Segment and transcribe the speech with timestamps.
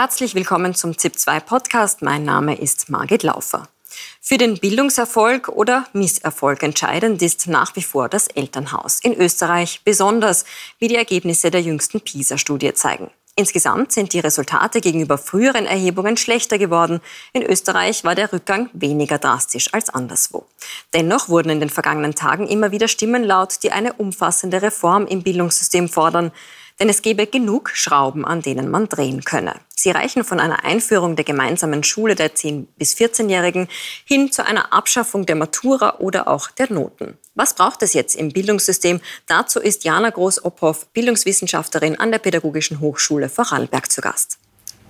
[0.00, 2.00] Herzlich willkommen zum ZIP2 Podcast.
[2.00, 3.68] Mein Name ist Margit Laufer.
[4.22, 9.00] Für den Bildungserfolg oder Misserfolg entscheidend ist nach wie vor das Elternhaus.
[9.02, 10.46] In Österreich besonders,
[10.78, 13.10] wie die Ergebnisse der jüngsten PISA-Studie zeigen.
[13.36, 17.02] Insgesamt sind die Resultate gegenüber früheren Erhebungen schlechter geworden.
[17.34, 20.46] In Österreich war der Rückgang weniger drastisch als anderswo.
[20.94, 25.22] Dennoch wurden in den vergangenen Tagen immer wieder Stimmen laut, die eine umfassende Reform im
[25.22, 26.32] Bildungssystem fordern.
[26.80, 29.54] Denn es gäbe genug Schrauben, an denen man drehen könne.
[29.76, 33.68] Sie reichen von einer Einführung der gemeinsamen Schule der 10- bis 14-Jährigen
[34.04, 37.18] hin zu einer Abschaffung der Matura oder auch der Noten.
[37.34, 39.00] Was braucht es jetzt im Bildungssystem?
[39.26, 44.38] Dazu ist Jana Groß-Ophoff, Bildungswissenschaftlerin an der Pädagogischen Hochschule Vorarlberg zu Gast.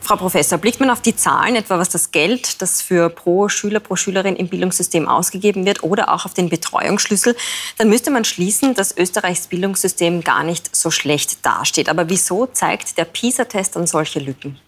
[0.00, 3.80] Frau Professor, blickt man auf die Zahlen, etwa was das Geld, das für pro Schüler,
[3.80, 7.34] pro Schülerin im Bildungssystem ausgegeben wird, oder auch auf den Betreuungsschlüssel,
[7.78, 11.88] dann müsste man schließen, dass Österreichs Bildungssystem gar nicht so schlecht dasteht.
[11.88, 14.58] Aber wieso zeigt der PISA-Test dann solche Lücken?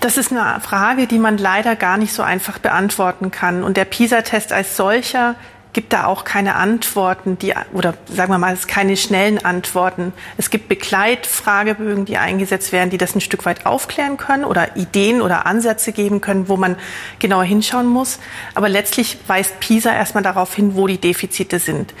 [0.00, 3.64] Das ist eine Frage, die man leider gar nicht so einfach beantworten kann.
[3.64, 5.34] Und der PISA-Test als solcher
[5.78, 10.12] gibt da auch keine Antworten, die, oder sagen wir mal, es keine schnellen Antworten.
[10.36, 15.22] Es gibt Begleitfragebögen, die eingesetzt werden, die das ein Stück weit aufklären können oder Ideen
[15.22, 16.74] oder Ansätze geben können, wo man
[17.20, 18.18] genauer hinschauen muss.
[18.56, 21.94] Aber letztlich weist PISA erstmal darauf hin, wo die Defizite sind.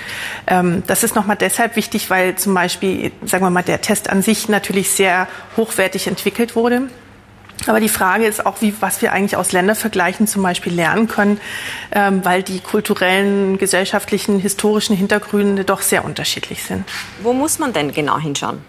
[0.48, 4.22] Ähm, das ist nochmal deshalb wichtig, weil zum Beispiel, sagen wir mal, der Test an
[4.22, 6.88] sich natürlich sehr hochwertig entwickelt wurde.
[7.66, 11.40] Aber die Frage ist auch, wie, was wir eigentlich aus Ländervergleichen zum Beispiel lernen können,
[11.92, 16.84] ähm, weil die kulturellen, gesellschaftlichen, historischen Hintergründe doch sehr unterschiedlich sind.
[17.22, 18.60] Wo muss man denn genau hinschauen?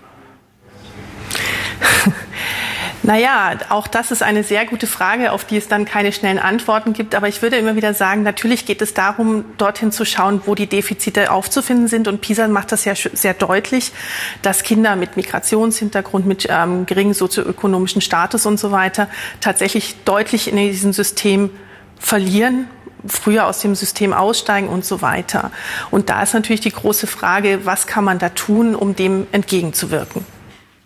[3.02, 6.92] Naja, auch das ist eine sehr gute Frage, auf die es dann keine schnellen Antworten
[6.92, 7.16] gibt.
[7.16, 10.68] Aber ich würde immer wieder sagen, natürlich geht es darum, dorthin zu schauen, wo die
[10.68, 12.10] Defizite aufzufinden sind.
[12.10, 13.94] Und PISA macht das ja sehr deutlich,
[14.42, 19.08] dass Kinder mit Migrationshintergrund, mit ähm, geringem sozioökonomischen Status und so weiter
[19.40, 21.52] tatsächlich deutlich in diesem System
[21.98, 22.68] verlieren
[23.08, 25.52] früher aus dem System aussteigen und so weiter.
[25.90, 30.26] Und da ist natürlich die große Frage, was kann man da tun, um dem entgegenzuwirken?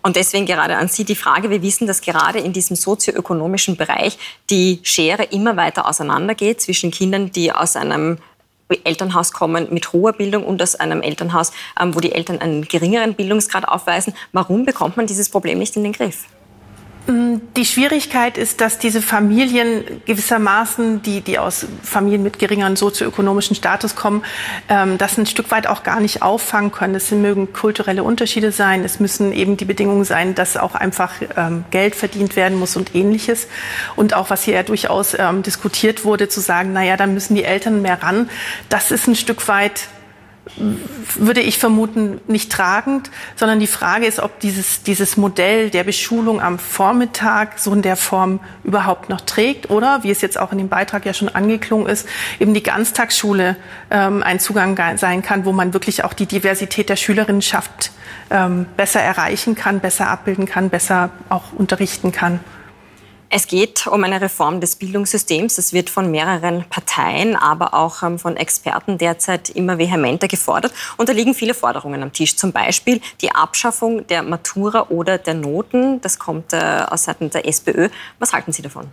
[0.03, 4.17] Und deswegen gerade an Sie die Frage, wir wissen, dass gerade in diesem sozioökonomischen Bereich
[4.49, 8.17] die Schere immer weiter auseinandergeht zwischen Kindern, die aus einem
[8.83, 13.13] Elternhaus kommen mit hoher Bildung und aus einem Elternhaus, ähm, wo die Eltern einen geringeren
[13.13, 14.13] Bildungsgrad aufweisen.
[14.33, 16.25] Warum bekommt man dieses Problem nicht in den Griff?
[17.05, 23.57] Mm, die Schwierigkeit ist, dass diese Familien gewissermaßen, die, die aus Familien mit geringeren sozioökonomischen
[23.57, 24.23] Status kommen,
[24.69, 26.95] ähm, das ein Stück weit auch gar nicht auffangen können.
[26.95, 28.85] Es mögen kulturelle Unterschiede sein.
[28.85, 32.95] Es müssen eben die Bedingungen sein, dass auch einfach ähm, Geld verdient werden muss und
[32.95, 33.47] ähnliches.
[33.97, 37.35] Und auch, was hier ja durchaus ähm, diskutiert wurde, zu sagen, na ja, dann müssen
[37.35, 38.29] die Eltern mehr ran.
[38.69, 39.89] Das ist ein Stück weit
[41.15, 46.41] würde ich vermuten, nicht tragend, sondern die Frage ist, ob dieses, dieses Modell der Beschulung
[46.41, 50.57] am Vormittag so in der Form überhaupt noch trägt oder, wie es jetzt auch in
[50.57, 52.07] dem Beitrag ja schon angeklungen ist,
[52.39, 53.55] eben die Ganztagsschule
[53.89, 57.91] ähm, ein Zugang sein kann, wo man wirklich auch die Diversität der Schülerinnenschaft
[58.29, 62.41] ähm, besser erreichen kann, besser abbilden kann, besser auch unterrichten kann.
[63.35, 65.55] Es geht um eine Reform des Bildungssystems.
[65.55, 70.71] Das wird von mehreren Parteien, aber auch ähm, von Experten derzeit immer vehementer gefordert.
[70.97, 72.35] Und da liegen viele Forderungen am Tisch.
[72.35, 75.99] Zum Beispiel die Abschaffung der Matura oder der Noten.
[76.01, 77.89] Das kommt äh, aus Seiten der SPÖ.
[78.19, 78.91] Was halten Sie davon?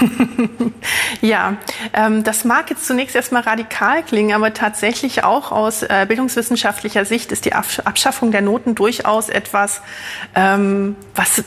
[1.20, 1.56] ja,
[1.94, 7.32] ähm, das mag jetzt zunächst erstmal radikal klingen, aber tatsächlich auch aus äh, bildungswissenschaftlicher Sicht
[7.32, 9.80] ist die Abschaffung der Noten durchaus etwas,
[10.36, 11.42] ähm, was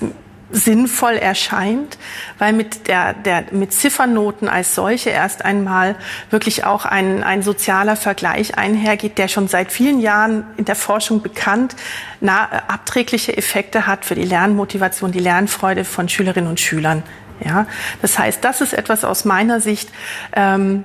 [0.51, 1.97] sinnvoll erscheint,
[2.37, 5.95] weil mit der, der mit Ziffernoten als solche erst einmal
[6.29, 11.21] wirklich auch ein, ein sozialer Vergleich einhergeht, der schon seit vielen Jahren in der Forschung
[11.21, 11.75] bekannt
[12.21, 17.03] na, abträgliche Effekte hat für die Lernmotivation, die Lernfreude von Schülerinnen und Schülern.
[17.43, 17.67] Ja,
[18.01, 19.89] das heißt, das ist etwas aus meiner Sicht,
[20.35, 20.83] ähm,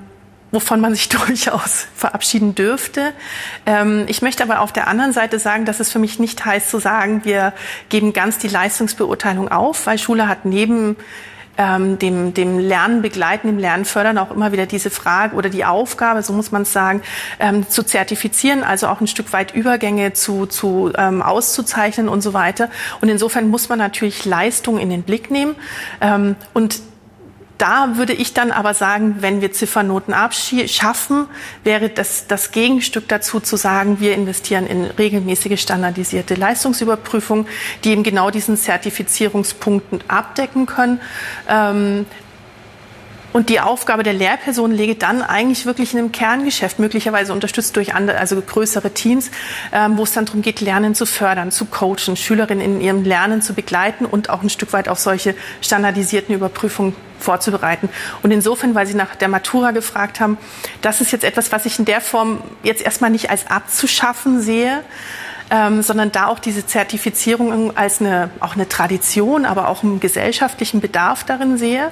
[0.55, 3.13] wovon man sich durchaus verabschieden dürfte.
[3.67, 6.71] Ähm, ich möchte aber auf der anderen Seite sagen, dass es für mich nicht heißt
[6.71, 7.53] zu sagen, wir
[7.91, 10.97] geben ganz die Leistungsbeurteilung auf, weil Schule hat neben
[11.56, 15.65] ähm, dem, dem Lernen begleiten, dem Lernen fördern auch immer wieder diese Frage oder die
[15.65, 17.03] Aufgabe, so muss man es sagen,
[17.39, 22.33] ähm, zu zertifizieren, also auch ein Stück weit Übergänge zu, zu ähm, auszuzeichnen und so
[22.33, 22.71] weiter.
[23.00, 25.55] Und insofern muss man natürlich Leistung in den Blick nehmen.
[26.00, 26.81] Ähm, und
[27.64, 31.28] da würde ich dann aber sagen, wenn wir Ziffernoten abschaffen,
[31.62, 37.46] wäre das das Gegenstück dazu zu sagen, wir investieren in regelmäßige standardisierte Leistungsüberprüfungen,
[37.82, 41.00] die eben genau diesen Zertifizierungspunkten abdecken können.
[41.49, 42.05] Ähm,
[43.35, 47.93] Und die Aufgabe der Lehrperson liegt dann eigentlich wirklich in einem Kerngeschäft, möglicherweise unterstützt durch
[47.93, 49.33] andere, also größere Teams,
[49.73, 53.43] ähm, wo es dann darum geht, Lernen zu fördern, zu coachen, Schülerinnen in ihrem Lernen
[53.43, 57.89] zu begleiten und auch ein Stück weit auf solche standardisierten Überprüfungen vorzubereiten.
[58.23, 60.39] Und insofern, weil Sie nach der Matura gefragt haben,
[60.81, 64.85] das ist jetzt etwas, was ich in der Form jetzt erstmal nicht als abzuschaffen sehe,
[65.50, 70.81] ähm, sondern da auch diese Zertifizierung als eine, auch eine Tradition, aber auch einen gesellschaftlichen
[70.81, 71.91] Bedarf darin sehe.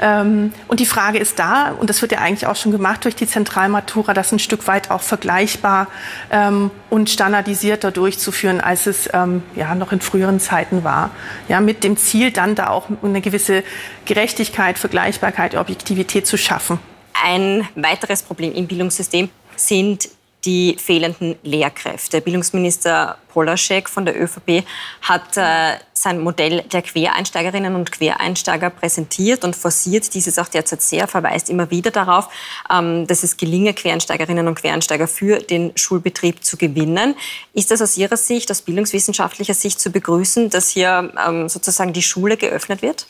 [0.00, 3.14] Ähm, und die Frage ist da, und das wird ja eigentlich auch schon gemacht durch
[3.14, 5.86] die Zentralmatura, das ein Stück weit auch vergleichbar
[6.30, 11.10] ähm, und standardisierter durchzuführen, als es ähm, ja noch in früheren Zeiten war.
[11.48, 13.62] Ja, mit dem Ziel dann da auch eine gewisse
[14.06, 16.78] Gerechtigkeit, Vergleichbarkeit, Objektivität zu schaffen.
[17.24, 20.08] Ein weiteres Problem im Bildungssystem sind
[20.44, 22.20] die fehlenden Lehrkräfte.
[22.20, 24.64] Bildungsminister Polaschek von der ÖVP
[25.02, 31.08] hat äh, sein Modell der Quereinsteigerinnen und Quereinsteiger präsentiert und forciert dieses auch derzeit sehr,
[31.08, 32.28] verweist immer wieder darauf,
[32.70, 37.14] ähm, dass es gelinge, Quereinsteigerinnen und Quereinsteiger für den Schulbetrieb zu gewinnen.
[37.52, 42.02] Ist das aus Ihrer Sicht, aus bildungswissenschaftlicher Sicht zu begrüßen, dass hier ähm, sozusagen die
[42.02, 43.06] Schule geöffnet wird?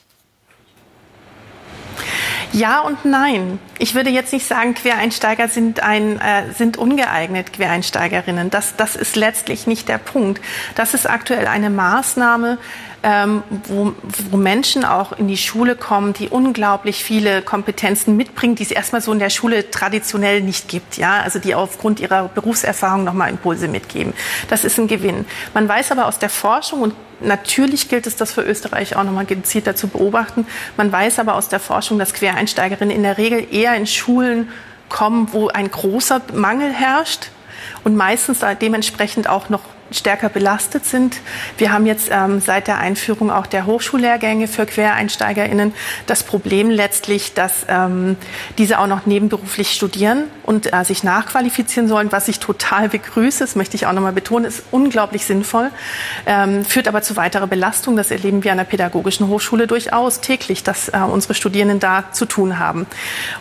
[2.53, 3.59] Ja und nein.
[3.79, 8.51] Ich würde jetzt nicht sagen, Quereinsteiger sind, ein, äh, sind ungeeignet, Quereinsteigerinnen.
[8.51, 10.43] Das, das ist letztlich nicht der Punkt.
[10.75, 12.59] Das ist aktuell eine Maßnahme,
[13.03, 13.93] ähm, wo,
[14.31, 19.01] wo Menschen auch in die Schule kommen, die unglaublich viele Kompetenzen mitbringen, die es erstmal
[19.01, 20.97] so in der Schule traditionell nicht gibt.
[20.97, 21.21] Ja?
[21.21, 24.15] Also die aufgrund ihrer Berufserfahrung nochmal Impulse mitgeben.
[24.49, 25.27] Das ist ein Gewinn.
[25.55, 29.27] Man weiß aber aus der Forschung und Natürlich gilt es, das für Österreich auch nochmal
[29.27, 30.47] gezielter zu beobachten.
[30.77, 34.51] Man weiß aber aus der Forschung, dass Quereinsteigerinnen in der Regel eher in Schulen
[34.89, 37.31] kommen, wo ein großer Mangel herrscht
[37.83, 41.21] und meistens dementsprechend auch noch stärker belastet sind.
[41.57, 45.73] Wir haben jetzt ähm, seit der Einführung auch der Hochschullehrgänge für QuereinsteigerInnen
[46.07, 48.17] das Problem letztlich, dass ähm,
[48.59, 53.41] diese auch noch nebenberuflich studieren und äh, sich nachqualifizieren sollen, was ich total begrüße.
[53.41, 55.71] Das möchte ich auch nochmal betonen, ist unglaublich sinnvoll,
[56.27, 57.97] ähm, führt aber zu weiterer Belastung.
[57.97, 62.27] Das erleben wir an der Pädagogischen Hochschule durchaus täglich, dass äh, unsere Studierenden da zu
[62.27, 62.87] tun haben.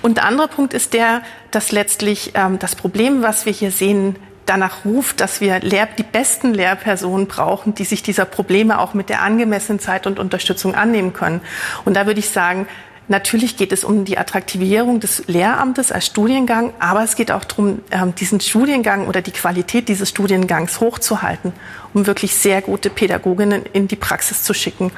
[0.01, 1.21] Und der andere Punkt ist der,
[1.51, 4.15] dass letztlich ähm, das Problem, was wir hier sehen,
[4.47, 9.09] danach ruft, dass wir Lehr die besten Lehrpersonen brauchen, die sich dieser Probleme auch mit
[9.09, 11.41] der angemessenen Zeit und Unterstützung annehmen können.
[11.85, 12.67] Und da würde ich sagen,
[13.09, 17.79] Natürlich geht es um die Attraktivierung des Lehramtes als Studiengang, aber es geht auch darum,
[17.89, 21.53] ähm, diesen Studiengang oder die Qualität dieses Studiengangs hochzuhalten,
[21.93, 24.91] um wirklich sehr gute Pädagoginnen in die Praxis zu schicken.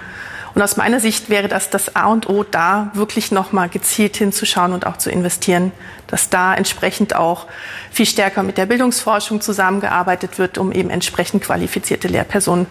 [0.56, 4.74] Und aus meiner Sicht wäre das das A und O, da wirklich nochmal gezielt hinzuschauen
[4.74, 5.72] und auch zu investieren,
[6.08, 7.46] dass da entsprechend auch
[7.92, 12.68] viel stärker mit der Bildungsforschung zusammengearbeitet wird, um eben entsprechend qualifizierte Lehrpersonen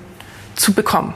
[0.57, 1.15] zu bekommen.